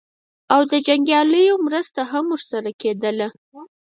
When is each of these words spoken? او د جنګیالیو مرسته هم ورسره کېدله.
او 0.53 0.61
د 0.71 0.73
جنګیالیو 0.87 1.55
مرسته 1.65 2.01
هم 2.11 2.25
ورسره 2.33 2.69
کېدله. 2.81 3.27